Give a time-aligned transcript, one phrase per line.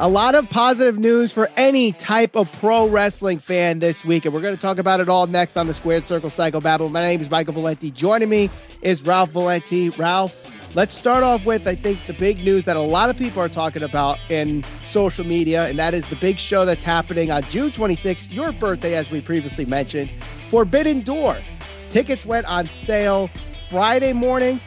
[0.00, 4.34] A lot of positive news for any type of pro wrestling fan this week, and
[4.34, 6.88] we're going to talk about it all next on the Squared Circle Psycho Babble.
[6.88, 7.92] My name is Michael Valenti.
[7.92, 8.50] Joining me
[8.82, 9.90] is Ralph Valenti.
[9.90, 13.40] Ralph, let's start off with, I think, the big news that a lot of people
[13.40, 17.44] are talking about in social media, and that is the big show that's happening on
[17.44, 20.10] June 26th, your birthday, as we previously mentioned,
[20.50, 21.38] Forbidden Door.
[21.90, 23.30] Tickets went on sale
[23.70, 24.60] Friday morning.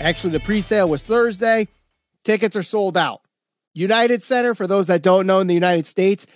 [0.00, 1.68] Actually, the pre sale was Thursday.
[2.24, 3.20] Tickets are sold out.
[3.76, 6.26] United Center, for those that don't know in the United States,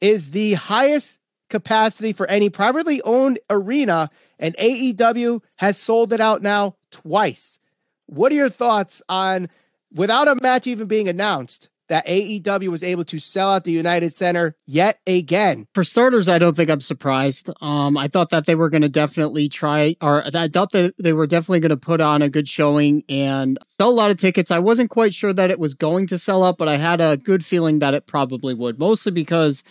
[0.00, 1.16] is the highest
[1.48, 7.60] capacity for any privately owned arena, and AEW has sold it out now twice.
[8.06, 9.48] What are your thoughts on,
[9.94, 14.14] without a match even being announced, that AEW was able to sell out the United
[14.14, 15.66] Center yet again.
[15.74, 17.50] For starters, I don't think I'm surprised.
[17.60, 21.12] Um, I thought that they were going to definitely try, or I thought that they
[21.12, 24.50] were definitely going to put on a good showing and sell a lot of tickets.
[24.50, 27.16] I wasn't quite sure that it was going to sell out, but I had a
[27.16, 29.62] good feeling that it probably would, mostly because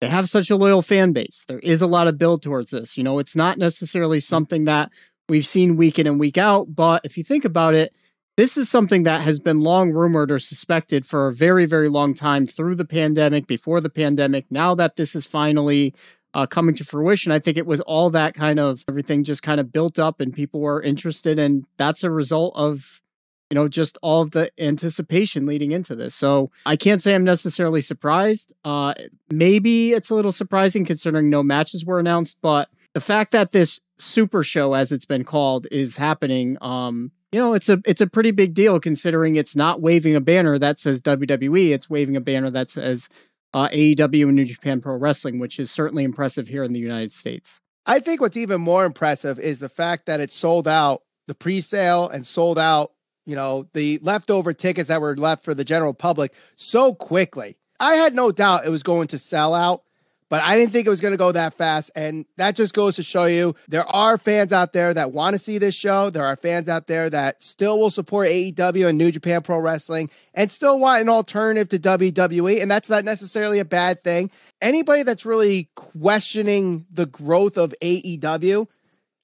[0.00, 1.44] they have such a loyal fan base.
[1.46, 2.96] There is a lot of build towards this.
[2.96, 4.90] You know, it's not necessarily something that
[5.28, 7.92] we've seen week in and week out, but if you think about it,
[8.38, 12.14] this is something that has been long rumored or suspected for a very, very long
[12.14, 14.46] time through the pandemic, before the pandemic.
[14.48, 15.92] Now that this is finally
[16.34, 19.58] uh, coming to fruition, I think it was all that kind of everything just kind
[19.58, 21.36] of built up and people were interested.
[21.36, 23.02] And that's a result of,
[23.50, 26.14] you know, just all of the anticipation leading into this.
[26.14, 28.52] So I can't say I'm necessarily surprised.
[28.64, 28.94] Uh,
[29.28, 33.80] maybe it's a little surprising considering no matches were announced, but the fact that this
[33.98, 38.08] super show, as it's been called, is happening, um, you know, it's a it's a
[38.08, 41.70] pretty big deal considering it's not waving a banner that says WWE.
[41.70, 43.08] It's waving a banner that says
[43.54, 47.12] uh, AEW and New Japan Pro Wrestling, which is certainly impressive here in the United
[47.12, 47.60] States.
[47.86, 52.08] I think what's even more impressive is the fact that it sold out the pre-sale
[52.08, 52.94] and sold out,
[53.26, 57.58] you know, the leftover tickets that were left for the general public so quickly.
[57.78, 59.84] I had no doubt it was going to sell out
[60.28, 61.90] but I didn't think it was going to go that fast.
[61.94, 65.38] And that just goes to show you there are fans out there that want to
[65.38, 66.10] see this show.
[66.10, 70.10] There are fans out there that still will support AEW and New Japan Pro Wrestling
[70.34, 72.60] and still want an alternative to WWE.
[72.60, 74.30] And that's not necessarily a bad thing.
[74.60, 78.66] Anybody that's really questioning the growth of AEW,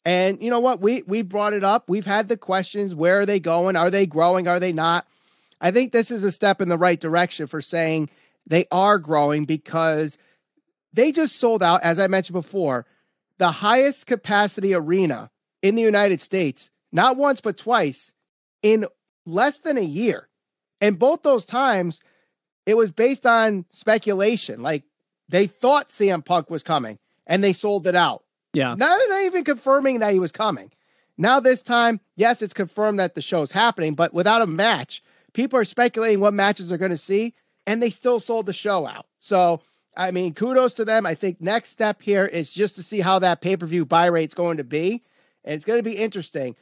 [0.07, 0.81] and you know what?
[0.81, 1.89] We we brought it up.
[1.89, 2.95] We've had the questions.
[2.95, 3.75] Where are they going?
[3.75, 4.47] Are they growing?
[4.47, 5.07] Are they not?
[5.61, 8.11] I think this is a step in the right direction for saying
[8.47, 10.17] they are growing because–
[10.95, 12.87] they just sold out, as I mentioned before,
[13.39, 18.13] the highest capacity arena in the United States, not once, but twice
[18.63, 18.87] in
[19.27, 20.29] less than a year.
[20.81, 22.01] And both those times,
[22.65, 24.63] it was based on speculation.
[24.63, 24.85] Like
[25.29, 28.23] they thought CM Punk was coming and they sold it out.
[28.53, 28.75] Yeah.
[28.75, 30.71] Not, not even confirming that he was coming.
[31.17, 35.59] Now, this time, yes, it's confirmed that the show's happening, but without a match, people
[35.59, 37.35] are speculating what matches they're going to see,
[37.67, 39.07] and they still sold the show out.
[39.21, 39.61] So
[39.97, 41.07] I mean, kudos to them.
[41.07, 44.07] I think next step here is just to see how that pay per view buy
[44.07, 45.03] rate's going to be.
[45.45, 46.57] And it's going to be interesting.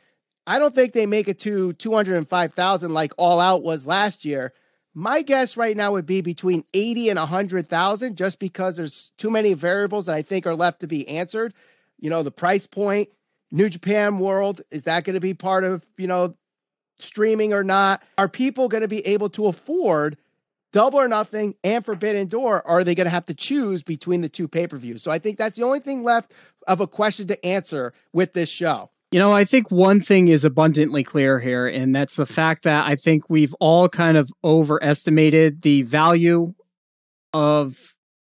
[0.47, 4.53] I don't think they make it to 205,000 like All Out was last year.
[4.95, 9.55] My guess right now would be between 80 and 100,000 just because there's too many
[9.55, 11.55] variables that I think are left to be answered.
[11.99, 13.09] You know, the price point,
[13.51, 16.35] New Japan World, is that going to be part of, you know,
[16.99, 18.03] streaming or not?
[18.19, 20.19] Are people going to be able to afford
[20.73, 24.29] Double or Nothing and Forbidden Door, are they going to have to choose between the
[24.29, 25.03] two pay per views?
[25.03, 26.33] So I think that's the only thing left
[26.67, 28.91] of a question to answer with this show.
[29.11, 32.87] You know, I think one thing is abundantly clear here, and that's the fact that
[32.87, 36.55] I think we've all kind of overestimated the value
[37.35, 37.92] of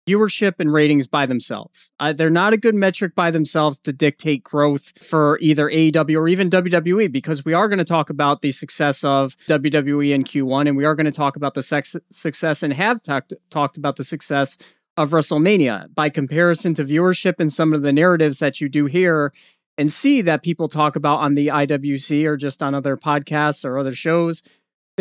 [0.07, 1.93] viewership and ratings by themselves.
[2.01, 6.29] Uh, they're not a good metric by themselves to dictate growth for either AEW or
[6.29, 10.69] even WWE because we are going to talk about the success of WWE in Q1
[10.69, 13.97] and we are going to talk about the sex- success and have talked talked about
[13.97, 14.57] the success
[14.97, 19.33] of WrestleMania by comparison to viewership and some of the narratives that you do hear
[19.79, 23.79] and see that people talk about on the IWC or just on other podcasts or
[23.79, 24.43] other shows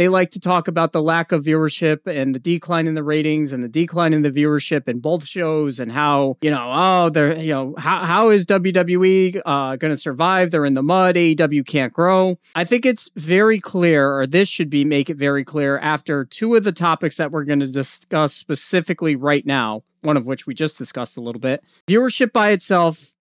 [0.01, 3.53] they like to talk about the lack of viewership and the decline in the ratings
[3.53, 7.37] and the decline in the viewership in both shows and how you know oh they're
[7.37, 10.49] you know how, how is WWE uh, going to survive?
[10.49, 11.15] They're in the mud.
[11.15, 12.39] AEW can't grow.
[12.55, 16.55] I think it's very clear or this should be make it very clear after two
[16.55, 20.55] of the topics that we're going to discuss specifically right now one of which we
[20.55, 23.13] just discussed a little bit viewership by itself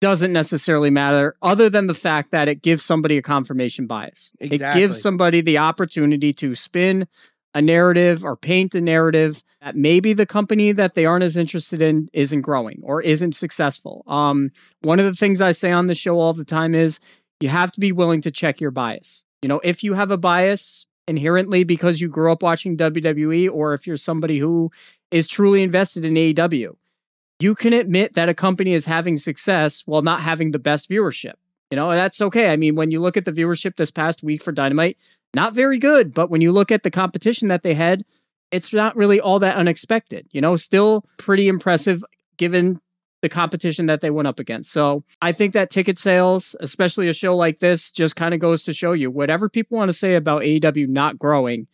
[0.00, 4.30] doesn't necessarily matter other than the fact that it gives somebody a confirmation bias.
[4.40, 4.82] Exactly.
[4.82, 7.06] It gives somebody the opportunity to spin
[7.54, 11.82] a narrative or paint a narrative that maybe the company that they aren't as interested
[11.82, 14.04] in isn't growing or isn't successful.
[14.06, 14.52] Um,
[14.82, 17.00] one of the things I say on the show all the time is
[17.40, 19.24] you have to be willing to check your bias.
[19.42, 23.74] You know, if you have a bias inherently because you grew up watching WWE or
[23.74, 24.70] if you're somebody who
[25.10, 26.76] is truly invested in AEW.
[27.40, 31.34] You can admit that a company is having success while not having the best viewership.
[31.70, 32.52] You know, that's okay.
[32.52, 34.98] I mean, when you look at the viewership this past week for Dynamite,
[35.34, 36.12] not very good.
[36.12, 38.02] But when you look at the competition that they had,
[38.50, 40.26] it's not really all that unexpected.
[40.32, 42.04] You know, still pretty impressive
[42.36, 42.80] given
[43.22, 44.72] the competition that they went up against.
[44.72, 48.64] So I think that ticket sales, especially a show like this, just kind of goes
[48.64, 51.68] to show you whatever people want to say about AEW not growing,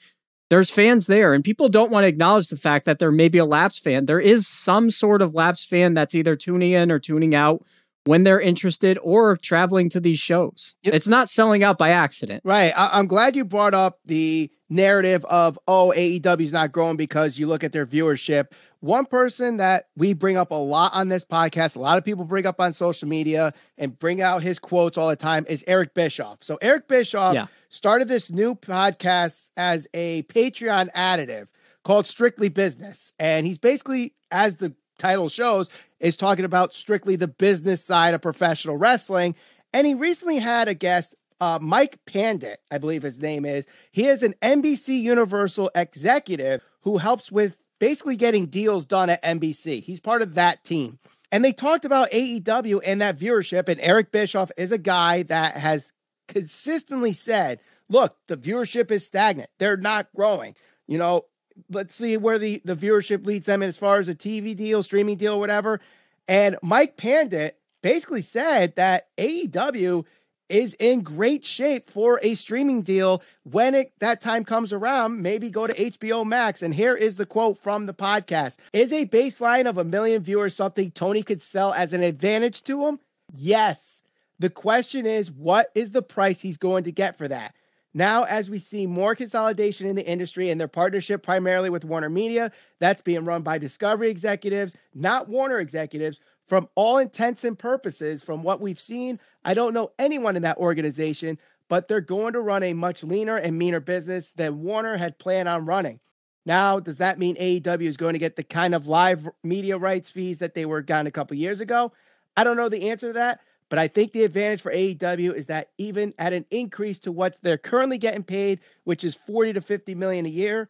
[0.49, 1.35] there's fans there.
[1.35, 4.07] And people don't want to acknowledge the fact that there may be a laps fan.
[4.07, 7.65] There is some sort of laps fan that's either tuning in or tuning out
[8.05, 10.77] when they're interested or traveling to these shows.
[10.83, 10.95] Yep.
[10.95, 12.43] It's not selling out by accident.
[12.45, 12.73] Right.
[12.77, 17.39] I- am glad you brought up the narrative of, oh, AEW is not growing because
[17.39, 18.53] you look at their viewership.
[18.81, 22.25] One person that we bring up a lot on this podcast, a lot of people
[22.25, 25.95] bring up on social media and bring out his quotes all the time is Eric
[25.95, 26.39] Bischoff.
[26.43, 27.47] So Eric Bischoff yeah.
[27.77, 31.49] Started this new podcast as a Patreon additive
[31.85, 33.13] called Strictly Business.
[33.19, 35.69] And he's basically, as the title shows,
[36.01, 39.35] is talking about strictly the business side of professional wrestling.
[39.73, 43.67] And he recently had a guest, uh, Mike Pandit, I believe his name is.
[43.93, 49.83] He is an NBC Universal executive who helps with basically getting deals done at NBC.
[49.83, 50.99] He's part of that team.
[51.31, 53.69] And they talked about AEW and that viewership.
[53.69, 55.93] And Eric Bischoff is a guy that has
[56.29, 59.51] consistently said, look, the viewership is stagnant.
[59.59, 60.55] They're not growing.
[60.87, 61.25] You know,
[61.71, 65.17] let's see where the, the viewership leads them as far as a TV deal, streaming
[65.17, 65.81] deal, whatever.
[66.29, 70.05] And Mike Pandit basically said that AEW
[70.49, 75.51] is in great shape for a streaming deal when it that time comes around maybe
[75.51, 79.67] go to HBO Max and here is the quote from the podcast is a baseline
[79.67, 83.01] of a million viewers something Tony could sell as an advantage to him
[83.35, 83.96] yes
[84.39, 87.55] the question is what is the price he's going to get for that
[87.97, 92.11] now, as we see more consolidation in the industry and their partnership primarily with Warner
[92.11, 96.21] Media, that's being run by Discovery executives, not Warner executives.
[96.47, 100.59] From all intents and purposes, from what we've seen, I don't know anyone in that
[100.59, 101.39] organization,
[101.69, 105.49] but they're going to run a much leaner and meaner business than Warner had planned
[105.49, 105.99] on running.
[106.45, 110.11] Now, does that mean AEW is going to get the kind of live media rights
[110.11, 111.93] fees that they were gotten a couple years ago?
[112.37, 115.47] I don't know the answer to that, but I think the advantage for AEW is
[115.47, 119.61] that even at an increase to what they're currently getting paid, which is 40 to
[119.61, 120.69] 50 million a year,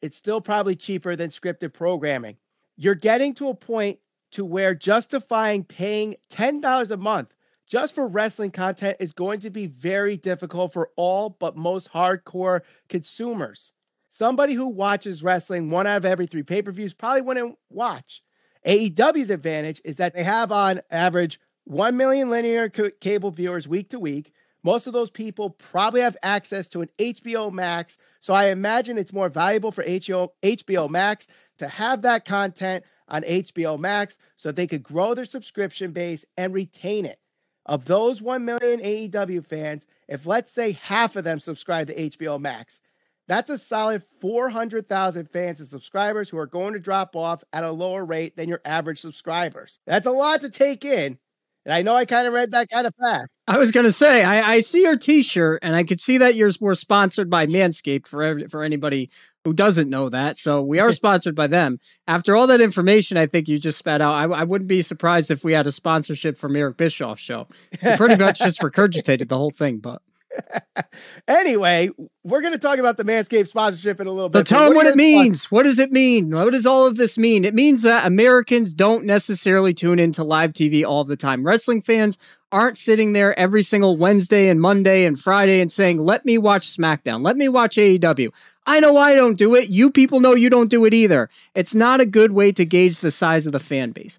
[0.00, 2.36] it's still probably cheaper than scripted programming.
[2.76, 3.98] You're getting to a point
[4.32, 7.34] to where justifying paying $10 a month
[7.66, 12.60] just for wrestling content is going to be very difficult for all but most hardcore
[12.88, 13.72] consumers.
[14.08, 18.22] Somebody who watches wrestling one out of every three pay per views probably wouldn't watch.
[18.66, 21.40] AEW's advantage is that they have on average
[21.72, 24.32] 1 million linear cable viewers week to week.
[24.62, 27.96] Most of those people probably have access to an HBO Max.
[28.20, 31.26] So I imagine it's more valuable for HBO HBO Max
[31.58, 36.54] to have that content on HBO Max so they could grow their subscription base and
[36.54, 37.18] retain it.
[37.64, 42.40] Of those 1 million AEW fans, if let's say half of them subscribe to HBO
[42.40, 42.80] Max,
[43.28, 47.70] that's a solid 400,000 fans and subscribers who are going to drop off at a
[47.70, 49.78] lower rate than your average subscribers.
[49.86, 51.18] That's a lot to take in,
[51.64, 53.38] and I know I kind of read that kind of fast.
[53.46, 56.34] I was going to say, I, I see your T-shirt, and I could see that
[56.34, 59.10] yours were sponsored by Manscaped for every, for anybody
[59.44, 60.36] who doesn't know that.
[60.36, 61.78] So we are sponsored by them.
[62.06, 64.14] After all that information, I think you just spat out.
[64.14, 67.46] I, I wouldn't be surprised if we had a sponsorship from Eric Bischoff's show.
[67.80, 70.02] He pretty much just regurgitated the whole thing, but.
[71.28, 71.90] anyway,
[72.24, 74.40] we're going to talk about the Manscaped sponsorship in a little bit.
[74.40, 75.50] But tell them what it means.
[75.50, 76.30] What does it mean?
[76.30, 77.44] What does all of this mean?
[77.44, 81.44] It means that Americans don't necessarily tune into live TV all the time.
[81.44, 82.18] Wrestling fans
[82.50, 86.76] aren't sitting there every single Wednesday and Monday and Friday and saying, let me watch
[86.76, 87.22] SmackDown.
[87.22, 88.30] Let me watch AEW.
[88.66, 89.70] I know I don't do it.
[89.70, 91.28] You people know you don't do it either.
[91.54, 94.18] It's not a good way to gauge the size of the fan base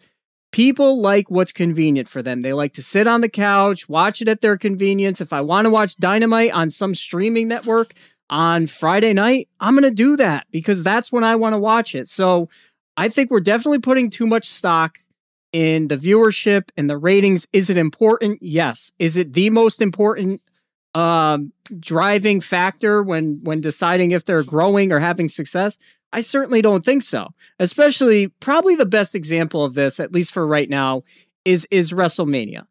[0.53, 2.41] people like what's convenient for them.
[2.41, 5.19] They like to sit on the couch, watch it at their convenience.
[5.19, 7.93] If I want to watch Dynamite on some streaming network
[8.29, 11.95] on Friday night, I'm going to do that because that's when I want to watch
[11.95, 12.07] it.
[12.07, 12.49] So
[12.95, 14.99] I think we're definitely putting too much stock
[15.51, 17.47] in the viewership and the ratings.
[17.51, 18.37] Is it important?
[18.41, 18.93] Yes.
[18.99, 20.41] Is it the most important
[20.93, 25.79] um, driving factor when when deciding if they're growing or having success?
[26.13, 27.29] I certainly don't think so.
[27.59, 31.01] Especially, probably the best example of this, at least for right now,
[31.43, 32.65] is is WrestleMania.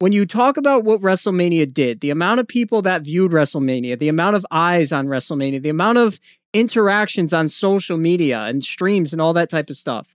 [0.00, 4.08] When you talk about what WrestleMania did, the amount of people that viewed WrestleMania, the
[4.08, 6.20] amount of eyes on WrestleMania, the amount of
[6.52, 10.14] interactions on social media and streams and all that type of stuff,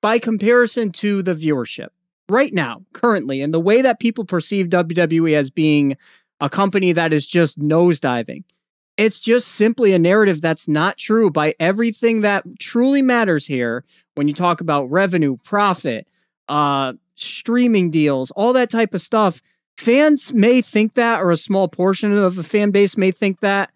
[0.00, 1.88] by comparison to the viewership
[2.28, 5.96] right now, currently, and the way that people perceive WWE as being
[6.40, 8.44] a company that is just nosediving
[8.98, 13.84] It's just simply a narrative that's not true by everything that truly matters here
[14.16, 16.08] when you talk about revenue, profit,
[16.48, 19.40] uh, streaming deals, all that type of stuff.
[19.76, 23.70] Fans may think that, or a small portion of the fan base may think that.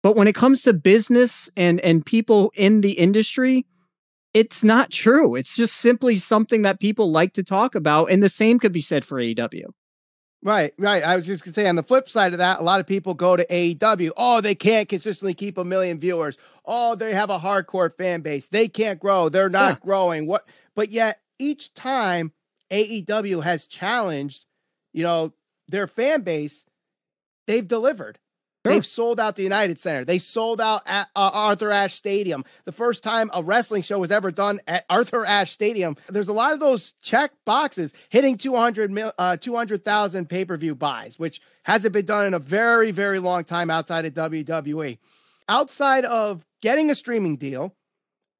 [0.00, 3.66] But when it comes to business and and people in the industry,
[4.32, 5.34] it's not true.
[5.34, 8.12] It's just simply something that people like to talk about.
[8.12, 9.72] And the same could be said for AEW.
[10.42, 11.02] Right, right.
[11.02, 13.12] I was just gonna say on the flip side of that, a lot of people
[13.14, 14.12] go to AEW.
[14.16, 16.38] Oh, they can't consistently keep a million viewers.
[16.64, 18.48] Oh, they have a hardcore fan base.
[18.48, 19.28] They can't grow.
[19.28, 19.84] They're not yeah.
[19.84, 20.26] growing.
[20.26, 22.32] What but yet each time
[22.70, 24.46] AEW has challenged,
[24.92, 25.32] you know,
[25.68, 26.64] their fan base,
[27.46, 28.18] they've delivered.
[28.68, 28.74] Sure.
[28.74, 30.04] They've sold out the United Center.
[30.04, 32.44] They sold out at uh, Arthur Ashe Stadium.
[32.64, 35.96] The first time a wrestling show was ever done at Arthur Ashe Stadium.
[36.08, 41.92] There's a lot of those check boxes hitting 200 uh, 200,000 pay-per-view buys, which hasn't
[41.92, 44.98] been done in a very very long time outside of WWE.
[45.48, 47.74] Outside of getting a streaming deal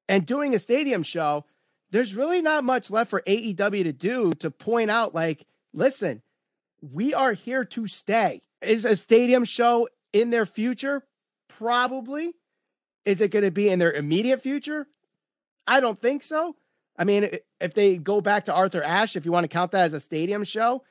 [0.07, 1.45] and doing a stadium show,
[1.91, 6.21] there's really not much left for AEW to do to point out like, listen,
[6.81, 8.41] we are here to stay.
[8.61, 11.03] Is a stadium show in their future?
[11.47, 12.33] Probably.
[13.05, 14.87] Is it going to be in their immediate future?
[15.67, 16.55] I don't think so.
[16.97, 17.29] I mean,
[17.61, 19.99] if they go back to Arthur Ashe, if you want to count that as a
[19.99, 20.83] stadium show,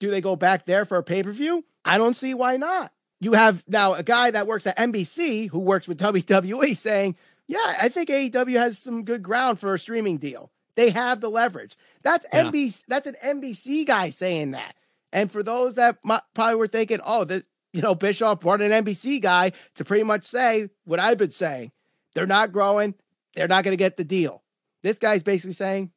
[0.00, 1.64] do they go back there for a pay per view?
[1.84, 2.92] I don't see why not.
[3.20, 7.16] You have now a guy that works at NBC who works with WWE saying,
[7.46, 10.50] Yeah, I think AEW has some good ground for a streaming deal.
[10.74, 11.76] They have the leverage.
[12.02, 12.44] That's yeah.
[12.44, 12.82] NBC.
[12.88, 14.74] That's an NBC guy saying that.
[15.12, 15.98] And for those that
[16.34, 20.24] probably were thinking, oh, the, you know, Bischoff brought an NBC guy to pretty much
[20.24, 21.72] say what I've been saying.
[22.14, 22.94] They're not growing.
[23.34, 24.42] They're not going to get the deal.
[24.82, 25.90] This guy's basically saying,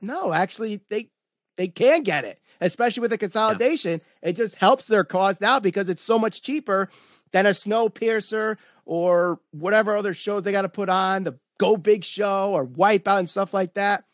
[0.00, 1.10] no, actually, they
[1.56, 4.00] they can get it, especially with the consolidation.
[4.22, 4.30] Yeah.
[4.30, 6.88] It just helps their cause now because it's so much cheaper
[7.32, 12.04] than a Snowpiercer or whatever other shows they got to put on, the Go Big
[12.04, 14.04] Show or Wipeout and stuff like that.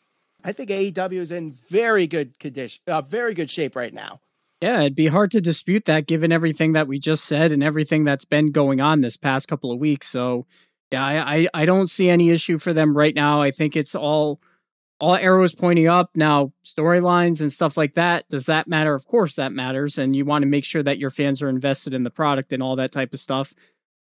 [0.43, 4.19] I think AEW is in very good condition, uh, very good shape right now.
[4.61, 8.03] Yeah, it'd be hard to dispute that given everything that we just said and everything
[8.03, 10.07] that's been going on this past couple of weeks.
[10.07, 10.45] So,
[10.91, 13.41] yeah, I, I, I don't see any issue for them right now.
[13.41, 14.39] I think it's all
[14.99, 16.11] all arrows pointing up.
[16.15, 18.93] Now, storylines and stuff like that, does that matter?
[18.93, 19.97] Of course that matters.
[19.97, 22.63] And you want to make sure that your fans are invested in the product and
[22.63, 23.53] all that type of stuff.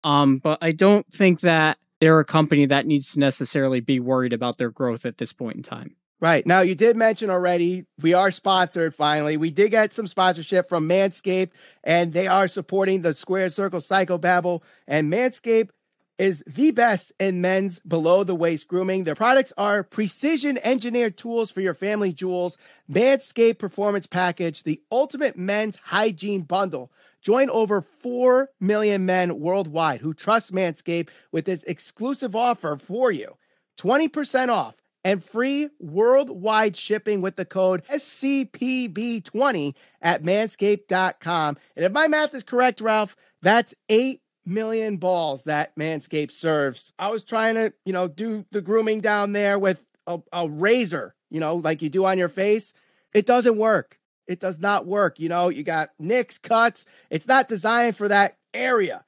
[0.04, 4.34] Um, but I don't think that they're a company that needs to necessarily be worried
[4.34, 5.96] about their growth at this point in time.
[6.24, 6.48] Right.
[6.48, 9.36] Now, you did mention already, we are sponsored finally.
[9.36, 11.51] We did get some sponsorship from Manscaped,
[11.84, 14.62] and they are supporting the Square Circle Psychobabble.
[14.88, 15.72] And Manscaped
[16.18, 19.03] is the best in men's below the waist grooming.
[19.03, 22.58] Their products are precision engineered tools for your family jewels.
[22.89, 26.89] Manscaped Performance Package, the ultimate men's hygiene bundle.
[27.22, 33.36] Join over 4 million men worldwide who trust Manscaped with this exclusive offer for you
[33.77, 41.58] 20% off and free worldwide shipping with the code SCPB20 at manscaped.com.
[41.76, 46.94] And if my math is correct, Ralph, that's 8 million balls that Manscaped serves.
[47.00, 51.16] I was trying to, you know, do the grooming down there with a, a razor,
[51.30, 52.74] you know, like you do on your face.
[53.14, 54.00] It doesn't work.
[54.28, 55.20] It does not work.
[55.20, 56.86] You know, you got nicks, cuts.
[57.10, 59.04] It's not designed for that area.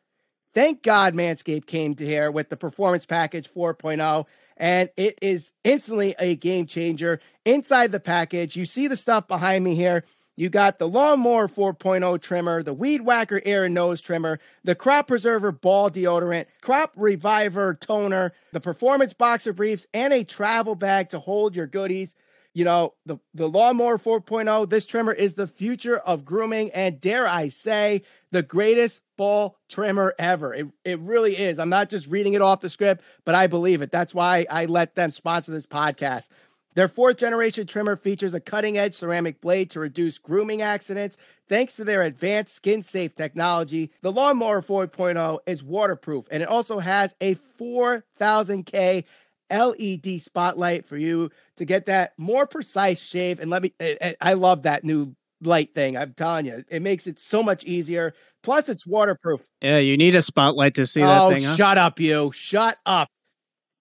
[0.54, 4.26] Thank God Manscaped came to here with the Performance Package 4.0
[4.58, 7.20] and it is instantly a game changer.
[7.46, 10.04] Inside the package, you see the stuff behind me here.
[10.38, 15.08] You got the Lawnmower 4.0 trimmer, the Weed Whacker ear and nose trimmer, the Crop
[15.08, 21.20] Preserver ball deodorant, Crop Reviver toner, the Performance Boxer briefs, and a travel bag to
[21.20, 22.16] hold your goodies.
[22.54, 27.28] You know, the, the Lawnmower 4.0, this trimmer is the future of grooming, and dare
[27.28, 30.54] I say, the greatest ball trimmer ever.
[30.54, 31.60] It, it really is.
[31.60, 33.92] I'm not just reading it off the script, but I believe it.
[33.92, 36.30] That's why I let them sponsor this podcast.
[36.76, 41.16] Their fourth generation trimmer features a cutting edge ceramic blade to reduce grooming accidents.
[41.48, 46.80] Thanks to their advanced skin safe technology, the Lawnmower 4.0 is waterproof and it also
[46.80, 49.06] has a 4000K
[49.50, 53.40] LED spotlight for you to get that more precise shave.
[53.40, 53.72] And let me,
[54.20, 55.96] I love that new light thing.
[55.98, 58.14] I'm telling you, it makes it so much easier.
[58.46, 59.42] Plus, it's waterproof.
[59.62, 61.44] Yeah, you need a spotlight to see oh, that thing.
[61.44, 61.56] Huh?
[61.56, 62.32] Shut up, you.
[62.32, 63.10] Shut up.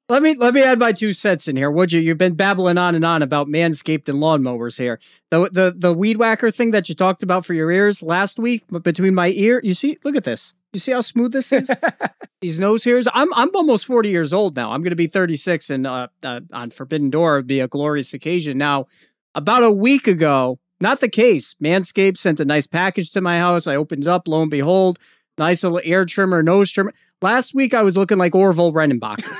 [0.08, 2.00] Let me let me add my two cents in here, would you?
[2.00, 5.00] You've been babbling on and on about manscaped and lawnmowers here.
[5.30, 8.64] The the the weed whacker thing that you talked about for your ears last week,
[8.70, 10.54] but between my ear, you see, look at this.
[10.72, 11.70] You see how smooth this is?
[12.40, 13.06] These nose hairs.
[13.12, 14.72] I'm I'm almost 40 years old now.
[14.72, 18.12] I'm going to be 36, and uh, uh, on Forbidden Door would be a glorious
[18.14, 18.58] occasion.
[18.58, 18.86] Now,
[19.34, 21.54] about a week ago, not the case.
[21.62, 23.66] Manscaped sent a nice package to my house.
[23.66, 24.28] I opened it up.
[24.28, 24.98] Lo and behold,
[25.38, 26.92] nice little air trimmer, nose trimmer.
[27.22, 29.32] Last week I was looking like Orville Redenbacher.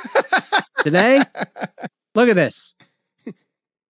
[0.83, 1.23] Today,
[2.15, 2.75] look at this.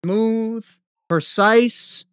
[0.03, 0.65] Smooth,
[1.09, 2.05] precise.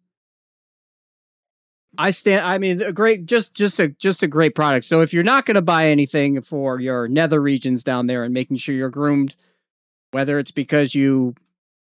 [1.97, 4.85] I stand I mean a great just just a just a great product.
[4.85, 8.33] So if you're not going to buy anything for your nether regions down there and
[8.33, 9.35] making sure you're groomed
[10.13, 11.35] whether it's because you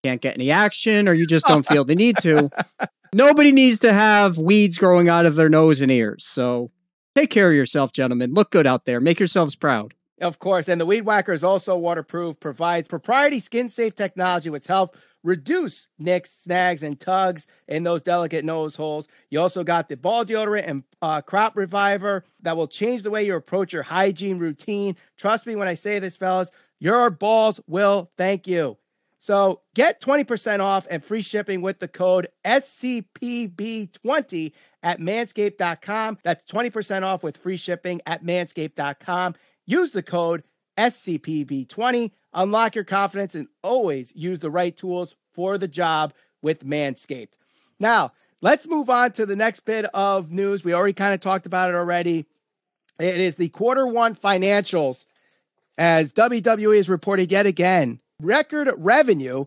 [0.02, 2.50] can't get any action or you just don't feel the need to,
[3.12, 6.24] nobody needs to have weeds growing out of their nose and ears.
[6.24, 6.70] So
[7.14, 8.34] take care of yourself, gentlemen.
[8.34, 9.00] Look good out there.
[9.00, 9.94] Make yourselves proud.
[10.20, 10.68] Of course.
[10.68, 15.88] And the Weed Whacker is also waterproof, provides proprietary skin safe technology which help reduce
[15.98, 19.08] nicks, snags, and tugs in those delicate nose holes.
[19.30, 23.24] You also got the ball deodorant and uh, crop reviver that will change the way
[23.24, 24.96] you approach your hygiene routine.
[25.16, 28.76] Trust me when I say this, fellas, your balls will thank you.
[29.20, 36.18] So get 20% off and free shipping with the code SCPB20 at manscaped.com.
[36.24, 39.34] That's 20% off with free shipping at manscaped.com.
[39.66, 40.42] Use the code
[40.78, 42.12] SCPB20.
[42.32, 47.34] Unlock your confidence and always use the right tools for the job with Manscaped.
[47.78, 50.64] Now, let's move on to the next bit of news.
[50.64, 52.24] We already kind of talked about it already.
[52.98, 55.04] It is the quarter one financials
[55.76, 59.46] as WWE has reported yet again record revenue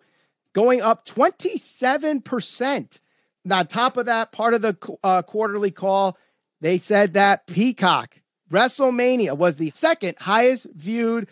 [0.53, 2.99] going up 27%.
[3.45, 6.17] Now, on top of that, part of the uh, quarterly call,
[6.61, 8.15] they said that Peacock
[8.53, 11.27] WrestleMania was the second highest viewed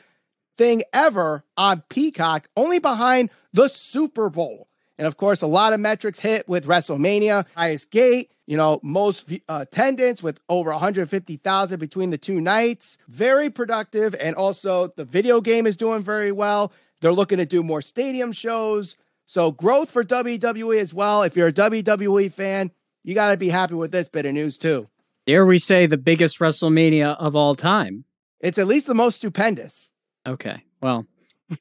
[0.58, 4.68] thing ever on Peacock, only behind the Super Bowl.
[4.98, 9.32] And of course, a lot of metrics hit with WrestleMania, highest gate, you know, most
[9.48, 12.98] uh, attendance with over 150,000 between the two nights.
[13.08, 14.14] Very productive.
[14.20, 16.72] And also, the video game is doing very well.
[17.02, 18.96] They're looking to do more stadium shows.
[19.26, 21.24] So, growth for WWE as well.
[21.24, 22.72] If you're a WWE fan,
[23.04, 24.88] you got to be happy with this bit of news, too.
[25.26, 28.06] Dare we say the biggest WrestleMania of all time?
[28.40, 29.92] It's at least the most stupendous.
[30.28, 30.64] Okay.
[30.82, 31.06] Well,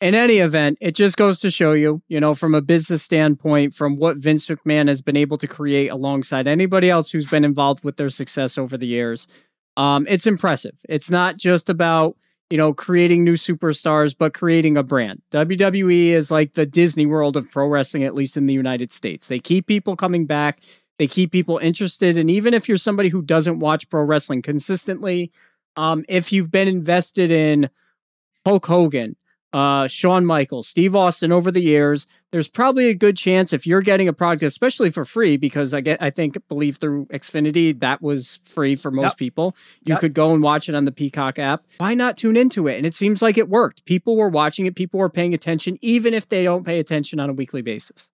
[0.00, 3.74] in any event, it just goes to show you, you know, from a business standpoint,
[3.74, 7.84] from what Vince McMahon has been able to create alongside anybody else who's been involved
[7.84, 9.26] with their success over the years.
[9.76, 10.76] Um, it's impressive.
[10.88, 12.16] It's not just about,
[12.50, 15.22] you know, creating new superstars, but creating a brand.
[15.30, 19.28] WWE is like the Disney world of pro wrestling, at least in the United States.
[19.28, 20.60] They keep people coming back,
[20.98, 22.18] they keep people interested.
[22.18, 25.30] And even if you're somebody who doesn't watch pro wrestling consistently,
[25.76, 27.70] um, if you've been invested in
[28.44, 29.16] Hulk Hogan,
[29.52, 33.80] uh, Shawn Michaels, Steve Austin over the years, there's probably a good chance if you're
[33.80, 38.00] getting a product, especially for free, because I get, I think, believe through Xfinity, that
[38.00, 39.16] was free for most yep.
[39.16, 39.56] people.
[39.84, 40.00] You yep.
[40.00, 41.64] could go and watch it on the Peacock app.
[41.78, 42.76] Why not tune into it?
[42.76, 43.84] And it seems like it worked.
[43.84, 47.28] People were watching it, people were paying attention, even if they don't pay attention on
[47.28, 48.10] a weekly basis.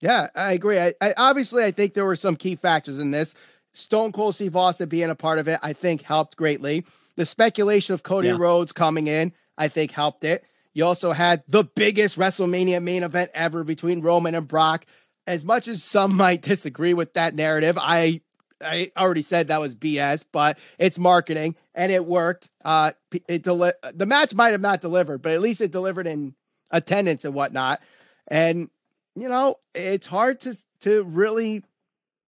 [0.00, 0.78] Yeah, I agree.
[0.78, 3.34] I, I obviously I think there were some key factors in this.
[3.74, 6.84] Stone Cold Steve Austin being a part of it, I think helped greatly.
[7.16, 8.36] The speculation of Cody yeah.
[8.38, 10.44] Rhodes coming in, I think helped it.
[10.72, 14.86] You also had the biggest WrestleMania main event ever between Roman and Brock.
[15.26, 18.20] As much as some might disagree with that narrative, I
[18.62, 22.50] I already said that was BS, but it's marketing and it worked.
[22.64, 22.92] Uh,
[23.26, 26.34] it deli- the match might have not delivered, but at least it delivered in
[26.70, 27.80] attendance and whatnot.
[28.28, 28.68] And
[29.16, 31.62] you know, it's hard to to really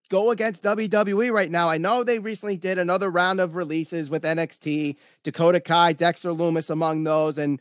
[0.09, 1.71] go against WWE right now.
[1.71, 6.69] I know they recently did another round of releases with NXT, Dakota Kai, Dexter Lumis
[6.69, 7.61] among those, and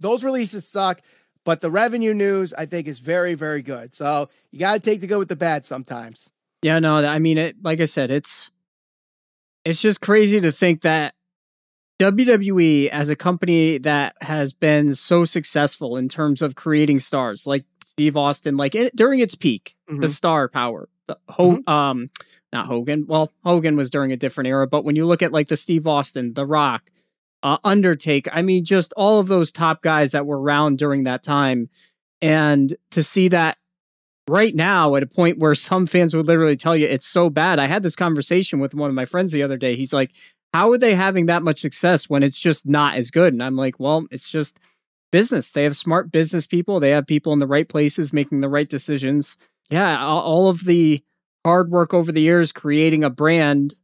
[0.00, 1.00] those releases suck,
[1.44, 3.94] but the revenue news I think is very, very good.
[3.94, 6.30] So you got to take the good with the bad sometimes.
[6.62, 7.56] Yeah, no, I mean it.
[7.62, 8.50] Like I said, it's
[9.64, 11.14] it's just crazy to think that
[12.00, 17.64] WWE as a company that has been so successful in terms of creating stars, like
[17.84, 20.00] Steve Austin, like it, during its peak, mm-hmm.
[20.00, 21.70] the star power, the Ho- mm-hmm.
[21.70, 22.08] um,
[22.52, 23.06] not Hogan.
[23.06, 25.86] Well, Hogan was during a different era, but when you look at like the Steve
[25.86, 26.90] Austin, The Rock,
[27.42, 28.30] uh, Undertaker.
[28.32, 31.68] I mean, just all of those top guys that were around during that time.
[32.22, 33.56] And to see that
[34.28, 37.58] right now at a point where some fans would literally tell you it's so bad.
[37.58, 39.76] I had this conversation with one of my friends the other day.
[39.76, 40.12] He's like,
[40.52, 43.32] How are they having that much success when it's just not as good?
[43.32, 44.58] And I'm like, Well, it's just
[45.10, 45.50] business.
[45.50, 48.68] They have smart business people, they have people in the right places making the right
[48.68, 49.36] decisions.
[49.70, 51.02] Yeah, all of the
[51.44, 53.74] hard work over the years creating a brand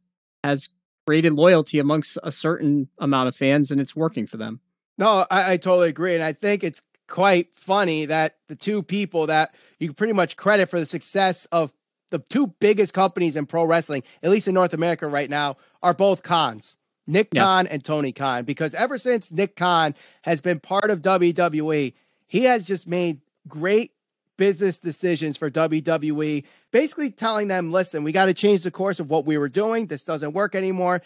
[0.43, 0.69] has
[1.07, 4.59] created loyalty amongst a certain amount of fans, and it's working for them.
[4.97, 9.27] No, I, I totally agree, and I think it's quite funny that the two people
[9.27, 11.71] that you pretty much credit for the success of
[12.09, 15.93] the two biggest companies in pro wrestling, at least in North America right now, are
[15.93, 16.75] both Khans.
[17.09, 21.93] Nick Khan and Tony Khan, because ever since Nick Khan has been part of WWE,
[22.25, 23.93] he has just made great
[24.37, 29.09] business decisions for WWE, basically telling them, listen, we got to change the course of
[29.09, 29.87] what we were doing.
[29.87, 31.01] This doesn't work anymore.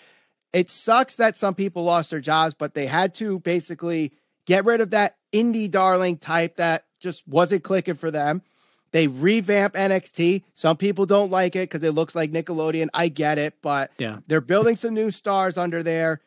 [0.53, 4.11] it sucks that some people lost their jobs, but they had to basically
[4.45, 8.41] get rid of that indie darling type that just wasn't clicking for them.
[8.91, 10.43] They revamp NXT.
[10.53, 12.89] Some people don't like it because it looks like Nickelodeon.
[12.93, 16.19] I get it, but yeah, they're building some new stars under there.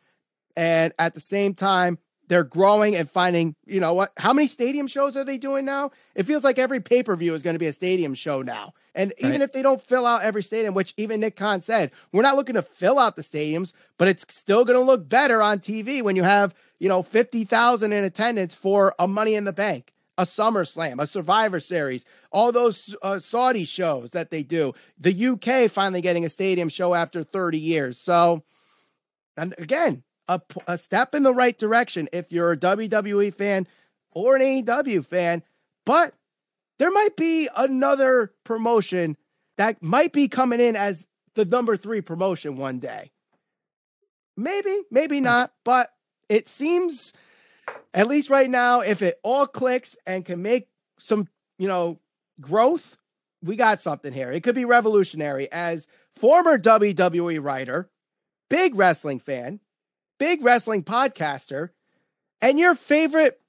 [0.56, 4.12] And at the same time, they're growing and finding, you know what?
[4.16, 5.90] How many stadium shows are they doing now?
[6.14, 8.74] It feels like every pay per view is going to be a stadium show now.
[8.94, 12.22] And even if they don't fill out every stadium, which even Nick Khan said, we're
[12.22, 15.58] not looking to fill out the stadiums, but it's still going to look better on
[15.58, 19.94] TV when you have, you know, 50,000 in attendance for a Money in the Bank
[20.16, 24.72] a SummerSlam, a Survivor Series, all those uh, Saudi shows that they do.
[24.98, 27.98] The UK finally getting a stadium show after 30 years.
[27.98, 28.44] So,
[29.36, 33.66] and again, a, a step in the right direction if you're a WWE fan
[34.12, 35.42] or an AEW fan.
[35.86, 36.14] But
[36.78, 39.16] there might be another promotion
[39.56, 43.10] that might be coming in as the number three promotion one day.
[44.36, 45.24] Maybe, maybe hmm.
[45.24, 45.90] not, but
[46.28, 47.12] it seems
[47.92, 51.98] at least right now, if it all clicks and can make some, you know,
[52.40, 52.96] growth,
[53.42, 54.32] we got something here.
[54.32, 55.50] It could be revolutionary.
[55.52, 57.90] As former WWE writer,
[58.48, 59.60] big wrestling fan,
[60.18, 61.70] big wrestling podcaster,
[62.40, 63.40] and your favorite,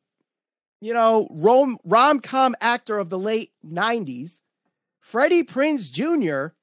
[0.82, 4.40] you know, rom rom com actor of the late 90s,
[5.00, 6.54] Freddie Prinze Jr.,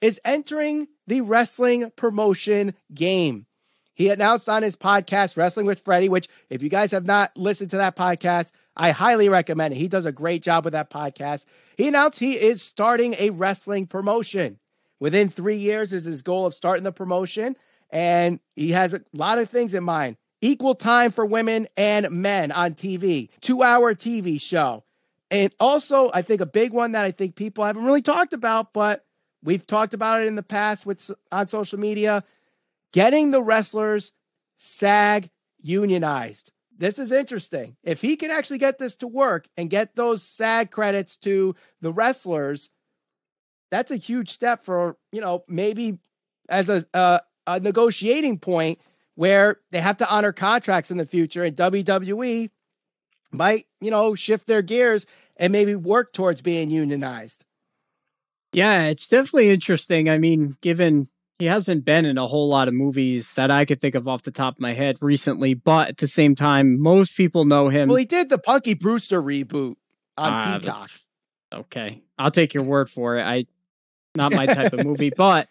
[0.00, 3.46] is entering the wrestling promotion game.
[3.94, 7.70] He announced on his podcast, Wrestling with Freddie, which, if you guys have not listened
[7.70, 9.76] to that podcast, I highly recommend it.
[9.78, 11.44] He does a great job with that podcast.
[11.76, 14.58] He announced he is starting a wrestling promotion.
[14.98, 17.56] Within three years is his goal of starting the promotion.
[17.94, 22.52] And he has a lot of things in mind equal time for women and men
[22.52, 24.84] on TV, two hour TV show.
[25.30, 28.74] And also, I think a big one that I think people haven't really talked about,
[28.74, 29.06] but
[29.42, 32.24] we've talked about it in the past with on social media
[32.92, 34.12] getting the wrestlers
[34.58, 35.30] SAG
[35.62, 36.52] unionized.
[36.76, 37.76] This is interesting.
[37.82, 41.92] If he can actually get this to work and get those SAG credits to the
[41.92, 42.70] wrestlers,
[43.70, 45.98] that's a huge step for, you know, maybe
[46.48, 48.78] as a, a, a negotiating point
[49.14, 52.50] where they have to honor contracts in the future and WWE
[53.32, 57.44] might, you know, shift their gears and maybe work towards being unionized.
[58.52, 60.08] Yeah, it's definitely interesting.
[60.08, 63.80] I mean, given he hasn't been in a whole lot of movies that I could
[63.80, 67.16] think of off the top of my head recently, but at the same time, most
[67.16, 67.88] people know him.
[67.88, 69.74] Well, he did the Punky Brewster reboot
[70.16, 70.90] on uh, Peacock.
[71.52, 73.22] Okay, I'll take your word for it.
[73.22, 73.46] I
[74.14, 75.48] not my type of movie, but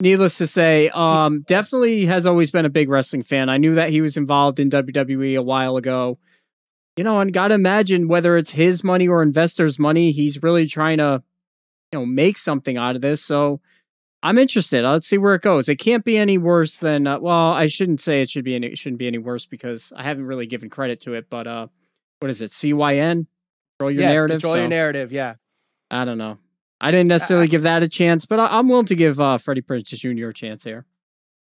[0.00, 3.48] needless to say, um, definitely has always been a big wrestling fan.
[3.48, 6.18] I knew that he was involved in WWE a while ago.
[6.96, 10.98] You know, and gotta imagine whether it's his money or investors' money, he's really trying
[10.98, 11.22] to,
[11.92, 13.24] you know, make something out of this.
[13.24, 13.60] So
[14.22, 14.84] I'm interested.
[14.84, 15.68] Let's see where it goes.
[15.68, 18.66] It can't be any worse than uh, well, I shouldn't say it should be any
[18.66, 21.68] it shouldn't be any worse because I haven't really given credit to it, but uh
[22.18, 22.50] what is it?
[22.50, 23.26] CYN?
[23.78, 24.34] Control your yes, narrative.
[24.34, 25.36] Control so, your narrative, yeah.
[25.90, 26.38] I don't know.
[26.80, 29.38] I didn't necessarily uh, give that a chance, but I, am willing to give uh
[29.38, 30.28] Freddie Prinze Jr.
[30.28, 30.86] a chance here.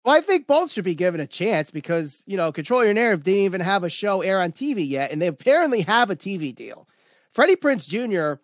[0.04, 3.24] Well, I think both should be given a chance because, you know, Control Your Narrative
[3.24, 6.56] didn't even have a show air on TV yet, and they apparently have a TV
[6.56, 6.88] deal.
[7.34, 8.42] Freddie Prinze Jr.,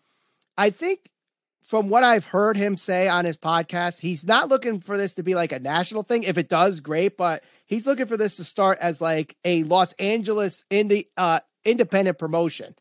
[0.58, 1.10] I think
[1.63, 5.23] from what I've heard him say on his podcast, he's not looking for this to
[5.23, 6.23] be like a national thing.
[6.23, 9.93] If it does, great, but he's looking for this to start as like a Los
[9.93, 12.75] Angeles indie uh independent promotion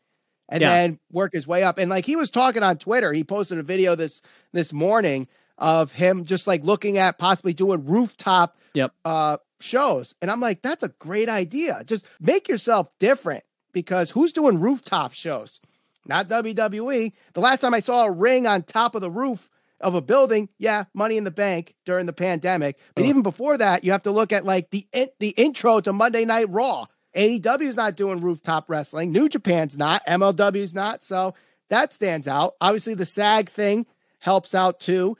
[0.53, 0.73] and yeah.
[0.73, 1.77] then work his way up.
[1.77, 4.21] And like he was talking on Twitter, he posted a video this
[4.53, 8.93] this morning of him just like looking at possibly doing rooftop yep.
[9.03, 10.15] uh shows.
[10.21, 11.83] And I'm like, that's a great idea.
[11.85, 15.59] Just make yourself different because who's doing rooftop shows?
[16.05, 17.13] not WWE.
[17.33, 20.49] The last time I saw a ring on top of the roof of a building,
[20.57, 22.77] yeah, Money in the Bank during the pandemic.
[22.95, 23.07] But oh.
[23.07, 24.87] even before that, you have to look at like the
[25.19, 26.85] the intro to Monday Night Raw.
[27.15, 29.11] AEW's not doing rooftop wrestling.
[29.11, 30.05] New Japan's not.
[30.05, 31.03] MLW's not.
[31.03, 31.35] So
[31.69, 32.55] that stands out.
[32.59, 33.85] Obviously, the SAG thing
[34.19, 35.17] helps out too.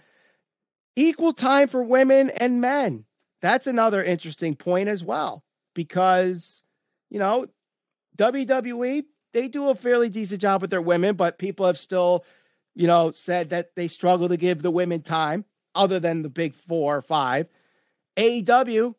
[0.96, 3.06] Equal time for women and men.
[3.42, 6.64] That's another interesting point as well because,
[7.10, 7.48] you know,
[8.18, 9.04] WWE
[9.34, 12.24] they do a fairly decent job with their women, but people have still,
[12.76, 15.44] you know, said that they struggle to give the women time
[15.76, 17.48] other than the big four or five.
[18.16, 18.94] AEW,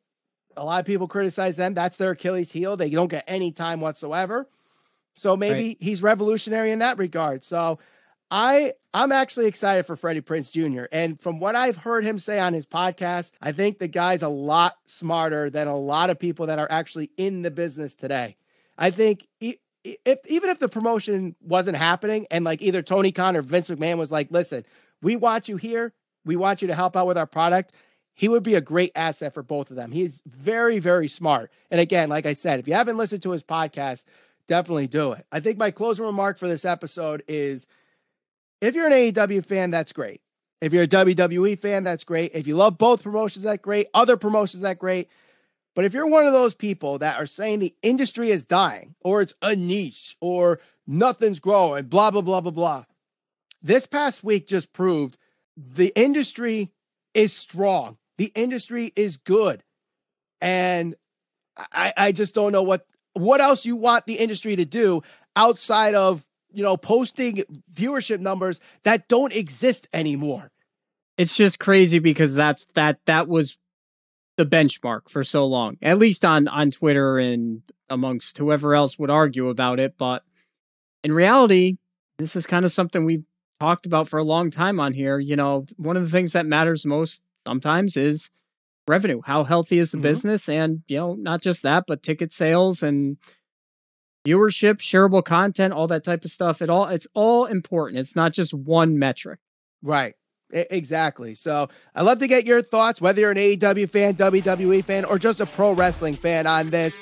[0.56, 1.74] a lot of people criticize them.
[1.74, 2.76] That's their Achilles heel.
[2.76, 4.48] They don't get any time whatsoever.
[5.14, 5.76] So maybe right.
[5.80, 7.44] he's revolutionary in that regard.
[7.44, 7.78] So
[8.30, 10.86] I I'm actually excited for Freddie Prinze Jr.
[10.90, 14.28] And from what I've heard him say on his podcast, I think the guy's a
[14.28, 18.36] lot smarter than a lot of people that are actually in the business today.
[18.76, 23.36] I think he, if even if the promotion wasn't happening and like either Tony Khan
[23.36, 24.64] or Vince McMahon was like, listen,
[25.02, 25.92] we want you here,
[26.24, 27.72] we want you to help out with our product.
[28.14, 29.90] He would be a great asset for both of them.
[29.92, 31.50] He's very, very smart.
[31.70, 34.04] And again, like I said, if you haven't listened to his podcast,
[34.46, 35.26] definitely do it.
[35.32, 37.66] I think my closing remark for this episode is
[38.60, 40.20] if you're an AEW fan, that's great.
[40.60, 42.32] If you're a WWE fan, that's great.
[42.34, 43.88] If you love both promotions, that's great.
[43.92, 45.08] Other promotions, that's great.
[45.74, 49.20] But if you're one of those people that are saying the industry is dying or
[49.20, 52.84] it's a niche or nothing's growing, blah, blah, blah, blah, blah,
[53.60, 55.18] this past week just proved
[55.56, 56.72] the industry
[57.12, 57.96] is strong.
[58.18, 59.62] The industry is good.
[60.40, 60.94] And
[61.56, 65.02] I, I just don't know what what else you want the industry to do
[65.36, 70.50] outside of, you know, posting viewership numbers that don't exist anymore.
[71.16, 73.56] It's just crazy because that's that that was
[74.36, 75.76] the benchmark for so long.
[75.80, 80.24] At least on on Twitter and amongst whoever else would argue about it, but
[81.04, 81.76] in reality,
[82.18, 83.24] this is kind of something we've
[83.60, 85.18] talked about for a long time on here.
[85.18, 88.30] You know, one of the things that matters most sometimes is
[88.86, 89.20] revenue.
[89.24, 90.02] How healthy is the mm-hmm.
[90.02, 90.48] business?
[90.48, 93.16] And, you know, not just that, but ticket sales and
[94.26, 96.62] viewership, shareable content, all that type of stuff.
[96.62, 97.98] It all it's all important.
[97.98, 99.40] It's not just one metric.
[99.82, 100.14] Right.
[100.52, 101.34] Exactly.
[101.34, 105.18] So I'd love to get your thoughts, whether you're an AEW fan, WWE fan, or
[105.18, 106.96] just a pro wrestling fan on this.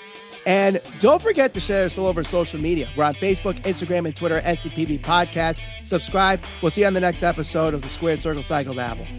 [0.47, 2.89] And don't forget to share us all over social media.
[2.97, 5.61] We're on Facebook, Instagram, and Twitter, SCPB Podcast.
[5.85, 6.43] Subscribe.
[6.61, 9.07] We'll see you on the next episode of the Squared Circle Psycho Babble.